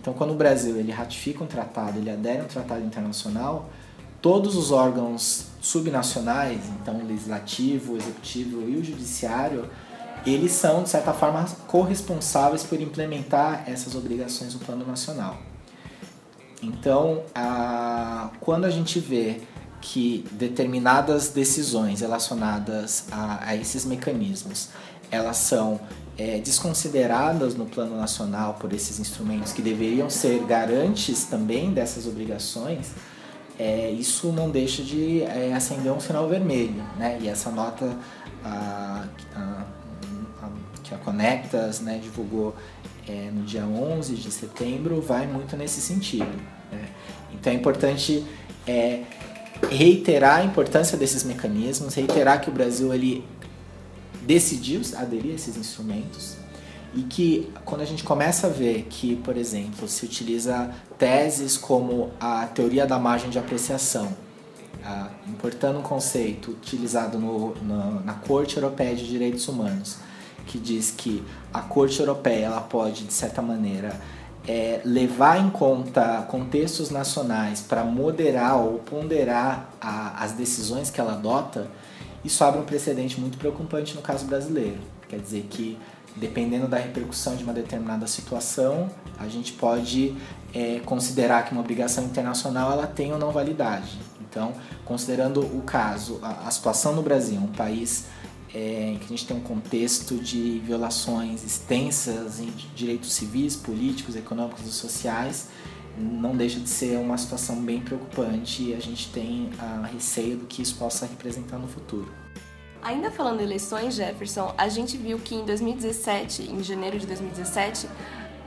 Então, 0.00 0.12
quando 0.12 0.32
o 0.32 0.34
Brasil 0.34 0.76
ele 0.76 0.90
ratifica 0.90 1.44
um 1.44 1.46
tratado, 1.46 1.98
ele 1.98 2.10
adere 2.10 2.40
a 2.40 2.44
um 2.44 2.48
tratado 2.48 2.84
internacional, 2.84 3.70
todos 4.20 4.56
os 4.56 4.70
órgãos 4.70 5.46
subnacionais, 5.60 6.60
então 6.80 6.98
o 6.98 7.06
legislativo, 7.06 7.94
o 7.94 7.96
executivo 7.96 8.68
e 8.68 8.76
o 8.76 8.84
judiciário, 8.84 9.68
eles 10.24 10.52
são, 10.52 10.82
de 10.82 10.88
certa 10.88 11.12
forma, 11.12 11.44
corresponsáveis 11.66 12.62
por 12.62 12.80
implementar 12.80 13.64
essas 13.66 13.94
obrigações 13.94 14.54
no 14.54 14.60
plano 14.60 14.86
nacional. 14.86 15.38
Então, 16.62 17.22
a, 17.34 18.30
quando 18.40 18.64
a 18.64 18.70
gente 18.70 19.00
vê 19.00 19.40
que 19.80 20.24
determinadas 20.32 21.30
decisões 21.30 22.00
relacionadas 22.00 23.06
a, 23.10 23.48
a 23.48 23.56
esses 23.56 23.84
mecanismos 23.84 24.68
elas 25.10 25.36
são 25.36 25.78
é, 26.16 26.38
desconsideradas 26.38 27.54
no 27.54 27.66
plano 27.66 27.96
nacional 27.96 28.54
por 28.54 28.72
esses 28.72 28.98
instrumentos 28.98 29.52
que 29.52 29.60
deveriam 29.60 30.08
ser 30.08 30.42
garantes 30.44 31.24
também 31.24 31.72
dessas 31.72 32.06
obrigações, 32.06 32.92
é, 33.58 33.90
isso 33.90 34.32
não 34.32 34.48
deixa 34.50 34.82
de 34.82 35.22
é, 35.22 35.52
acender 35.54 35.92
um 35.92 36.00
sinal 36.00 36.28
vermelho. 36.28 36.82
Né? 36.96 37.18
E 37.20 37.28
essa 37.28 37.50
nota 37.50 37.94
a, 38.44 39.04
a, 39.34 39.64
que 40.92 40.94
a 40.94 40.98
Conectas 40.98 41.80
né, 41.80 41.98
divulgou 42.02 42.54
é, 43.08 43.30
no 43.32 43.42
dia 43.42 43.64
11 43.64 44.14
de 44.14 44.30
setembro 44.30 45.00
vai 45.00 45.26
muito 45.26 45.56
nesse 45.56 45.80
sentido. 45.80 46.36
Né? 46.70 46.88
Então 47.32 47.52
é 47.52 47.56
importante 47.56 48.24
é, 48.66 49.02
reiterar 49.70 50.40
a 50.40 50.44
importância 50.44 50.96
desses 50.96 51.24
mecanismos, 51.24 51.94
reiterar 51.94 52.40
que 52.40 52.48
o 52.48 52.52
Brasil 52.52 52.92
ele 52.92 53.24
decidiu 54.22 54.80
aderir 54.96 55.32
a 55.32 55.34
esses 55.34 55.56
instrumentos 55.56 56.36
e 56.94 57.02
que 57.02 57.50
quando 57.64 57.80
a 57.80 57.84
gente 57.84 58.04
começa 58.04 58.46
a 58.46 58.50
ver 58.50 58.86
que, 58.88 59.16
por 59.16 59.36
exemplo, 59.36 59.88
se 59.88 60.04
utiliza 60.04 60.70
teses 60.98 61.56
como 61.56 62.10
a 62.20 62.46
teoria 62.46 62.86
da 62.86 62.98
margem 62.98 63.30
de 63.30 63.38
apreciação, 63.38 64.14
importando 65.26 65.78
um 65.78 65.82
conceito 65.82 66.50
utilizado 66.50 67.18
no, 67.18 67.54
na 68.04 68.14
Corte 68.14 68.56
Europeia 68.56 68.94
de 68.94 69.08
Direitos 69.08 69.48
Humanos, 69.48 69.96
que 70.46 70.58
diz 70.58 70.90
que 70.90 71.22
a 71.52 71.60
Corte 71.60 72.00
Europeia 72.00 72.46
ela 72.46 72.60
pode, 72.60 73.04
de 73.04 73.12
certa 73.12 73.40
maneira, 73.42 73.98
é, 74.46 74.80
levar 74.84 75.38
em 75.38 75.50
conta 75.50 76.22
contextos 76.28 76.90
nacionais 76.90 77.60
para 77.60 77.84
moderar 77.84 78.56
ou 78.56 78.78
ponderar 78.80 79.70
a, 79.80 80.22
as 80.24 80.32
decisões 80.32 80.90
que 80.90 81.00
ela 81.00 81.12
adota, 81.12 81.68
isso 82.24 82.42
abre 82.44 82.60
um 82.60 82.64
precedente 82.64 83.20
muito 83.20 83.38
preocupante 83.38 83.94
no 83.94 84.02
caso 84.02 84.26
brasileiro. 84.26 84.78
Quer 85.08 85.20
dizer 85.20 85.46
que, 85.50 85.78
dependendo 86.16 86.66
da 86.66 86.78
repercussão 86.78 87.36
de 87.36 87.44
uma 87.44 87.52
determinada 87.52 88.06
situação, 88.06 88.88
a 89.18 89.28
gente 89.28 89.52
pode 89.52 90.16
é, 90.54 90.80
considerar 90.84 91.44
que 91.44 91.52
uma 91.52 91.60
obrigação 91.60 92.04
internacional 92.04 92.72
ela 92.72 92.86
tem 92.86 93.12
ou 93.12 93.18
não 93.18 93.30
validade. 93.30 93.98
Então, 94.20 94.52
considerando 94.84 95.40
o 95.40 95.62
caso, 95.62 96.18
a, 96.22 96.48
a 96.48 96.50
situação 96.50 96.94
no 96.94 97.02
Brasil, 97.02 97.38
um 97.38 97.48
país 97.48 98.06
é, 98.54 98.96
que 98.98 99.04
a 99.04 99.08
gente 99.08 99.26
tem 99.26 99.36
um 99.36 99.40
contexto 99.40 100.16
de 100.16 100.60
violações 100.64 101.42
extensas 101.44 102.40
em 102.40 102.52
direitos 102.74 103.12
civis, 103.12 103.56
políticos, 103.56 104.14
econômicos 104.14 104.66
e 104.66 104.72
sociais, 104.72 105.48
não 105.96 106.36
deixa 106.36 106.58
de 106.58 106.68
ser 106.68 106.98
uma 106.98 107.18
situação 107.18 107.56
bem 107.56 107.80
preocupante 107.80 108.62
e 108.62 108.74
a 108.74 108.80
gente 108.80 109.10
tem 109.10 109.50
a 109.58 109.86
receio 109.86 110.36
do 110.36 110.46
que 110.46 110.62
isso 110.62 110.76
possa 110.76 111.06
representar 111.06 111.58
no 111.58 111.68
futuro. 111.68 112.10
Ainda 112.82 113.10
falando 113.10 113.40
em 113.40 113.44
eleições, 113.44 113.94
Jefferson, 113.94 114.54
a 114.58 114.68
gente 114.68 114.96
viu 114.96 115.18
que 115.18 115.34
em 115.34 115.44
2017, 115.44 116.50
em 116.50 116.62
janeiro 116.62 116.98
de 116.98 117.06
2017, 117.06 117.86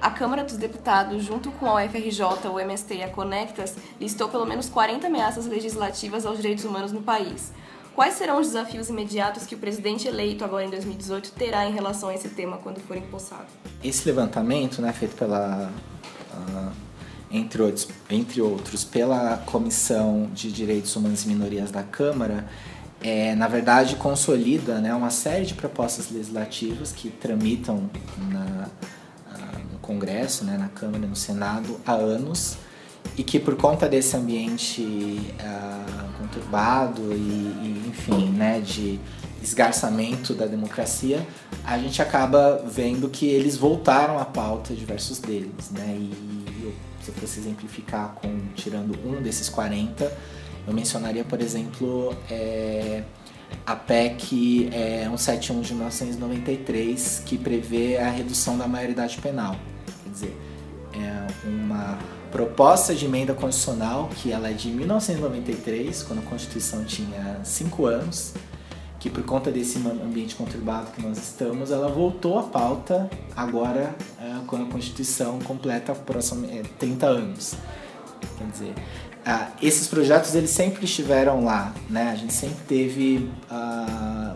a 0.01 0.12
Câmara 0.12 0.43
dos 0.43 0.57
Deputados, 0.57 1.24
junto 1.24 1.51
com 1.51 1.65
a 1.65 1.83
UFRJ, 1.83 2.50
o 2.51 2.59
MST 2.59 2.95
e 2.95 3.03
a 3.03 3.09
Conectas, 3.09 3.75
listou 4.00 4.27
pelo 4.27 4.45
menos 4.45 4.67
40 4.67 5.07
ameaças 5.07 5.45
legislativas 5.45 6.25
aos 6.25 6.38
direitos 6.38 6.65
humanos 6.65 6.91
no 6.91 7.01
país. 7.01 7.51
Quais 7.95 8.15
serão 8.15 8.41
os 8.41 8.47
desafios 8.47 8.89
imediatos 8.89 9.45
que 9.45 9.55
o 9.55 9.57
presidente 9.57 10.05
eleito 10.05 10.43
agora 10.43 10.65
em 10.65 10.69
2018 10.69 11.31
terá 11.31 11.65
em 11.65 11.71
relação 11.71 12.09
a 12.09 12.13
esse 12.13 12.27
tema 12.27 12.57
quando 12.57 12.81
for 12.81 12.97
empossado? 12.97 13.45
Esse 13.81 14.05
levantamento, 14.05 14.81
né, 14.81 14.91
feito 14.91 15.15
pela 15.15 15.71
uh, 16.33 16.71
entre 17.31 17.61
outros, 17.61 17.87
entre 18.09 18.41
outros 18.41 18.83
pela 18.83 19.37
Comissão 19.45 20.29
de 20.33 20.51
Direitos 20.51 20.93
Humanos 20.93 21.23
e 21.23 21.27
Minorias 21.29 21.71
da 21.71 21.83
Câmara, 21.83 22.45
é, 23.01 23.33
na 23.33 23.47
verdade 23.47 23.95
consolida 23.95 24.79
né, 24.81 24.93
uma 24.93 25.09
série 25.09 25.45
de 25.45 25.53
propostas 25.53 26.11
legislativas 26.11 26.91
que 26.91 27.09
tramitam 27.09 27.89
na, 28.29 28.67
no 29.71 29.79
Congresso, 29.79 30.43
né, 30.43 30.57
na 30.57 30.67
Câmara 30.67 31.05
e 31.05 31.07
no 31.07 31.15
Senado 31.15 31.79
há 31.85 31.93
anos 31.93 32.57
e 33.17 33.23
que 33.23 33.39
por 33.39 33.55
conta 33.55 33.87
desse 33.87 34.17
ambiente 34.17 34.81
uh, 34.81 36.04
conturbado 36.25 37.01
e, 37.12 37.15
e, 37.15 37.86
enfim, 37.88 38.29
né, 38.32 38.60
de 38.60 39.00
esgarçamento 39.41 40.34
da 40.34 40.46
democracia, 40.46 41.25
a 41.63 41.77
gente 41.77 42.01
acaba 42.01 42.63
vendo 42.67 43.10
que 43.10 43.27
eles 43.27 43.58
voltaram 43.58 44.20
à 44.20 44.25
pauta 44.25 44.74
diversos 44.74 45.20
deles, 45.20 45.70
né? 45.72 45.96
E 45.98 46.63
eu, 46.63 46.74
se 47.01 47.10
eu 47.10 47.15
fosse 47.15 47.39
exemplificar 47.39 48.15
com 48.15 48.39
tirando 48.55 48.98
um 49.05 49.22
desses 49.22 49.48
40, 49.50 50.12
eu 50.67 50.74
mencionaria, 50.74 51.24
por 51.24 51.41
exemplo, 51.41 52.15
é, 52.29 53.03
a 53.65 53.75
PEC 53.75 54.70
é, 54.74 55.03
171 55.03 55.62
de 55.62 55.74
1993, 55.74 57.24
que 57.25 57.38
prevê 57.38 57.98
a 57.98 58.10
redução 58.10 58.58
da 58.58 58.67
maioridade 58.67 59.20
penal. 59.20 59.55
Quer 60.03 60.10
dizer, 60.10 60.38
é 60.94 61.48
uma 61.48 62.00
proposta 62.32 62.94
de 62.94 63.05
emenda 63.05 63.34
constitucional 63.34 64.10
que 64.15 64.32
ela 64.32 64.50
é 64.50 64.53
de 64.53 64.70
1993, 64.70 66.03
quando 66.03 66.20
a 66.20 66.22
Constituição 66.24 66.84
tinha 66.84 67.39
cinco 67.44 67.86
anos, 67.86 68.34
que 69.00 69.10
por 69.10 69.24
conta 69.24 69.51
desse 69.51 69.77
ambiente 69.77 70.36
conturbado 70.36 70.91
que 70.91 71.01
nós 71.01 71.17
estamos, 71.17 71.72
ela 71.72 71.88
voltou 71.88 72.39
à 72.39 72.44
pauta 72.44 73.10
agora 73.36 73.96
é, 74.20 74.36
quando 74.48 74.63
a 74.63 74.72
Constituição 74.72 75.39
completa 75.39 75.94
próximo, 75.94 76.48
é, 76.50 76.63
30 76.79 77.05
anos. 77.05 77.55
Quer 78.38 78.48
dizer, 78.48 78.74
esses 79.62 79.88
projetos 79.88 80.36
eles 80.36 80.50
sempre 80.50 80.86
estiveram 80.86 81.44
lá, 81.44 81.74
né? 81.89 82.12
A 82.12 82.15
gente 82.15 82.34
sempre 82.34 82.63
teve 82.67 83.29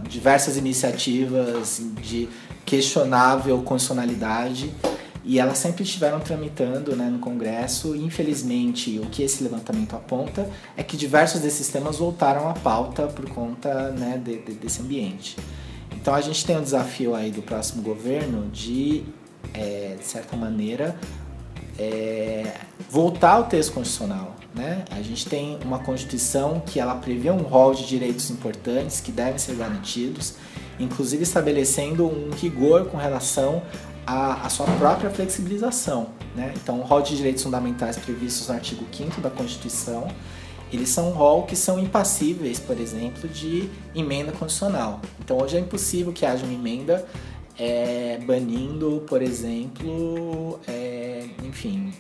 diversas 0.08 0.58
iniciativas 0.58 1.82
de 2.02 2.28
questionável 2.66 3.62
constitucionalidade 3.64 4.72
e 5.24 5.40
elas 5.40 5.58
sempre 5.58 5.84
estiveram 5.84 6.20
tramitando 6.20 6.96
né, 6.96 7.10
no 7.10 7.20
Congresso. 7.20 7.96
E, 7.96 8.04
infelizmente, 8.04 9.00
o 9.00 9.08
que 9.08 9.24
esse 9.24 9.44
levantamento 9.44 9.96
aponta 9.96 10.50
é 10.78 10.84
que 10.84 10.96
diversos 10.96 11.42
desses 11.42 11.68
temas 11.68 11.98
voltaram 11.98 12.50
à 12.50 12.54
pauta 12.54 13.08
por 13.08 13.30
conta 13.30 13.92
né, 13.92 14.22
de, 14.24 14.38
de, 14.38 14.54
desse 14.54 14.82
ambiente. 14.82 15.38
Então, 15.96 16.14
a 16.14 16.22
gente 16.22 16.46
tem 16.46 16.58
o 16.58 16.62
desafio 16.62 17.14
aí 17.14 17.32
do 17.32 17.42
próximo 17.42 17.82
governo 17.82 18.50
de, 18.50 19.04
é, 19.54 19.96
de 20.00 20.06
certa 20.06 20.38
maneira, 20.38 20.96
é, 21.78 22.54
voltar 22.90 23.34
ao 23.34 23.44
texto 23.46 23.74
constitucional. 23.74 24.36
Né? 24.54 24.84
A 24.92 25.02
gente 25.02 25.28
tem 25.28 25.60
uma 25.64 25.80
Constituição 25.80 26.62
que 26.66 26.80
ela 26.80 26.96
prevê 26.96 27.30
um 27.30 27.44
rol 27.44 27.74
de 27.74 27.86
direitos 27.86 28.30
importantes 28.30 29.00
que 29.00 29.12
devem 29.12 29.38
ser 29.38 29.56
garantidos, 29.56 30.36
inclusive 30.80 31.24
estabelecendo 31.24 32.06
um 32.06 32.30
rigor 32.32 32.86
com 32.86 32.98
relação 32.98 33.62
a, 34.06 34.46
a 34.46 34.50
sua 34.50 34.66
própria 34.78 35.10
flexibilização. 35.10 36.10
Né? 36.36 36.54
Então, 36.56 36.80
o 36.80 36.84
rol 36.84 37.02
de 37.02 37.16
direitos 37.16 37.44
fundamentais 37.44 37.98
previstos 37.98 38.48
no 38.48 38.56
artigo 38.56 38.86
5 38.92 39.22
da 39.22 39.30
Constituição, 39.30 40.08
eles 40.72 40.90
são 40.90 41.10
um 41.10 41.14
rol 41.14 41.44
que 41.44 41.56
são 41.56 41.80
impassíveis, 41.80 42.60
por 42.60 42.80
exemplo, 42.80 43.28
de 43.28 43.70
emenda 43.94 44.32
constitucional. 44.32 45.02
Então, 45.20 45.38
hoje 45.38 45.58
é 45.58 45.60
impossível 45.60 46.14
que 46.14 46.26
haja 46.26 46.44
uma 46.44 46.54
emenda 46.54 47.06
é, 47.58 48.20
banindo, 48.26 49.04
por 49.08 49.22
exemplo, 49.22 50.60
é, 50.68 51.26
enfim, 51.44 51.94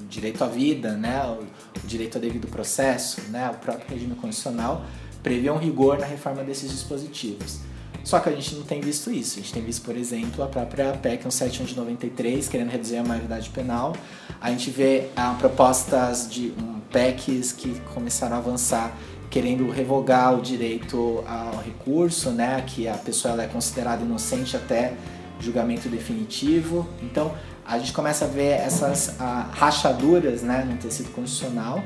o 0.00 0.04
direito 0.06 0.44
à 0.44 0.46
vida, 0.46 0.92
né? 0.92 1.24
o, 1.24 1.42
o 1.82 1.86
direito 1.86 2.16
ao 2.16 2.20
devido 2.20 2.46
processo, 2.46 3.20
né? 3.30 3.50
o 3.50 3.54
próprio 3.54 3.88
regime 3.88 4.14
constitucional 4.14 4.84
prevê 5.24 5.50
um 5.50 5.56
rigor 5.56 5.98
na 5.98 6.06
reforma 6.06 6.44
desses 6.44 6.70
dispositivos. 6.70 7.58
Só 8.04 8.20
que 8.20 8.28
a 8.28 8.32
gente 8.32 8.54
não 8.54 8.62
tem 8.62 8.82
visto 8.82 9.10
isso. 9.10 9.38
A 9.38 9.42
gente 9.42 9.54
tem 9.54 9.62
visto, 9.62 9.82
por 9.82 9.96
exemplo, 9.96 10.44
a 10.44 10.46
própria 10.46 10.92
PEC 10.92 11.22
171 11.22 11.64
de 11.64 11.76
93, 11.76 12.48
querendo 12.48 12.68
reduzir 12.68 12.98
a 12.98 13.02
maioridade 13.02 13.48
penal. 13.48 13.96
A 14.38 14.50
gente 14.50 14.70
vê 14.70 15.08
ah, 15.16 15.34
propostas 15.38 16.30
de 16.30 16.52
um, 16.60 16.80
PECs 16.92 17.50
que 17.50 17.80
começaram 17.94 18.36
a 18.36 18.38
avançar 18.38 18.94
querendo 19.30 19.68
revogar 19.68 20.38
o 20.38 20.42
direito 20.42 21.24
ao 21.26 21.60
recurso, 21.60 22.30
né, 22.30 22.62
que 22.64 22.86
a 22.86 22.94
pessoa 22.94 23.42
é 23.42 23.48
considerada 23.48 24.04
inocente 24.04 24.56
até 24.56 24.92
julgamento 25.40 25.88
definitivo. 25.88 26.86
Então, 27.02 27.34
a 27.66 27.78
gente 27.78 27.92
começa 27.92 28.26
a 28.26 28.28
ver 28.28 28.50
essas 28.60 29.18
ah, 29.18 29.50
rachaduras 29.52 30.42
né, 30.42 30.64
no 30.70 30.76
tecido 30.76 31.10
constitucional 31.10 31.82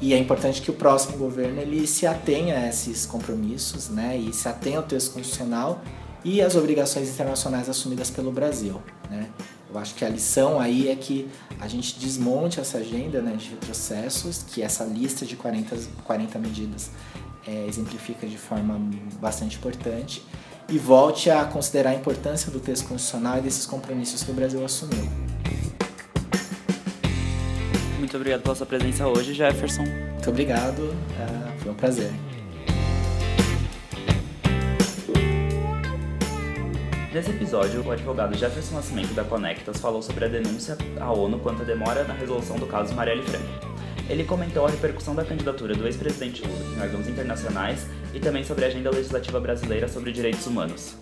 e 0.00 0.14
é 0.14 0.18
importante 0.18 0.62
que 0.62 0.70
o 0.70 0.74
próximo 0.74 1.16
governo 1.18 1.60
ele 1.60 1.86
se 1.86 2.06
atenha 2.06 2.58
a 2.58 2.68
esses 2.68 3.06
compromissos, 3.06 3.88
né, 3.88 4.16
e 4.16 4.32
se 4.32 4.48
atenha 4.48 4.78
ao 4.78 4.84
texto 4.84 5.12
constitucional 5.12 5.82
e 6.24 6.40
às 6.40 6.54
obrigações 6.54 7.08
internacionais 7.08 7.68
assumidas 7.68 8.10
pelo 8.10 8.32
Brasil, 8.32 8.80
né. 9.10 9.28
Eu 9.72 9.78
acho 9.78 9.94
que 9.94 10.04
a 10.04 10.08
lição 10.08 10.58
aí 10.58 10.88
é 10.88 10.96
que 10.96 11.28
a 11.60 11.68
gente 11.68 11.96
desmonte 11.98 12.58
essa 12.58 12.78
agenda 12.78 13.22
né, 13.22 13.36
de 13.36 13.50
retrocessos, 13.50 14.42
que 14.42 14.62
essa 14.62 14.82
lista 14.82 15.24
de 15.24 15.36
40, 15.36 15.76
40 16.04 16.38
medidas 16.40 16.90
é, 17.46 17.66
exemplifica 17.68 18.26
de 18.26 18.36
forma 18.36 18.80
bastante 19.20 19.56
importante, 19.56 20.24
e 20.68 20.76
volte 20.76 21.30
a 21.30 21.44
considerar 21.44 21.90
a 21.90 21.94
importância 21.94 22.50
do 22.50 22.58
texto 22.58 22.88
constitucional 22.88 23.38
e 23.38 23.42
desses 23.42 23.64
compromissos 23.64 24.24
que 24.24 24.30
o 24.30 24.34
Brasil 24.34 24.64
assumiu. 24.64 25.08
Muito 28.00 28.16
obrigado 28.16 28.40
pela 28.40 28.54
sua 28.54 28.64
presença 28.64 29.06
hoje, 29.06 29.34
Jefferson. 29.34 29.82
Muito 29.82 30.30
obrigado, 30.30 30.78
uh, 30.78 31.58
foi 31.58 31.70
um 31.70 31.74
prazer. 31.74 32.10
Nesse 37.12 37.30
episódio, 37.30 37.84
o 37.84 37.90
advogado 37.90 38.34
Jefferson 38.38 38.76
Nascimento 38.76 39.12
da 39.12 39.22
Conectas 39.22 39.78
falou 39.78 40.00
sobre 40.00 40.24
a 40.24 40.28
denúncia 40.28 40.78
à 40.98 41.12
ONU 41.12 41.40
quanto 41.40 41.60
à 41.60 41.64
demora 41.66 42.02
na 42.04 42.14
resolução 42.14 42.56
do 42.56 42.66
caso 42.66 42.94
Marielle 42.94 43.22
Franco. 43.22 43.68
Ele 44.08 44.24
comentou 44.24 44.64
a 44.64 44.70
repercussão 44.70 45.14
da 45.14 45.22
candidatura 45.22 45.74
do 45.74 45.86
ex-presidente 45.86 46.40
Lula 46.42 46.74
em 46.74 46.80
órgãos 46.80 47.06
internacionais 47.06 47.86
e 48.14 48.18
também 48.18 48.42
sobre 48.44 48.64
a 48.64 48.68
agenda 48.68 48.90
legislativa 48.90 49.38
brasileira 49.38 49.86
sobre 49.86 50.10
direitos 50.10 50.46
humanos. 50.46 50.96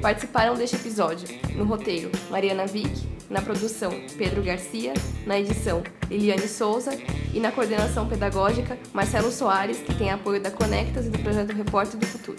Participaram 0.00 0.54
deste 0.54 0.76
episódio, 0.76 1.28
no 1.54 1.64
roteiro, 1.64 2.10
Mariana 2.30 2.66
Vick, 2.66 3.15
na 3.28 3.40
produção 3.42 3.92
Pedro 4.16 4.42
Garcia, 4.42 4.92
na 5.26 5.38
edição 5.38 5.82
Eliane 6.10 6.48
Souza 6.48 6.96
e 7.32 7.40
na 7.40 7.50
coordenação 7.52 8.08
pedagógica 8.08 8.78
Marcelo 8.92 9.30
Soares, 9.30 9.78
que 9.78 9.94
tem 9.94 10.10
apoio 10.10 10.40
da 10.40 10.50
Conectas 10.50 11.06
e 11.06 11.10
do 11.10 11.18
projeto 11.18 11.52
Repórter 11.52 11.98
do 11.98 12.06
Futuro. 12.06 12.38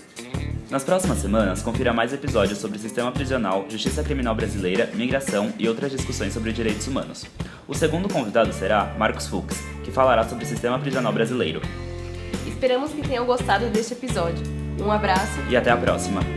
Nas 0.69 0.83
próximas 0.83 1.19
semanas, 1.19 1.61
confira 1.61 1.93
mais 1.93 2.11
episódios 2.11 2.59
sobre 2.59 2.77
sistema 2.77 3.11
prisional, 3.11 3.65
justiça 3.69 4.03
criminal 4.03 4.35
brasileira, 4.35 4.89
migração 4.93 5.53
e 5.57 5.67
outras 5.67 5.91
discussões 5.91 6.33
sobre 6.33 6.51
direitos 6.51 6.87
humanos. 6.87 7.25
O 7.67 7.73
segundo 7.73 8.09
convidado 8.09 8.51
será 8.51 8.93
Marcos 8.97 9.27
Fux, 9.27 9.55
que 9.83 9.91
falará 9.91 10.27
sobre 10.27 10.43
o 10.43 10.47
sistema 10.47 10.77
prisional 10.77 11.13
brasileiro. 11.13 11.61
Esperamos 12.45 12.91
que 12.91 13.01
tenham 13.01 13.25
gostado 13.25 13.69
deste 13.69 13.93
episódio. 13.93 14.43
Um 14.81 14.91
abraço 14.91 15.39
e 15.49 15.55
até 15.55 15.71
a 15.71 15.77
próxima! 15.77 16.36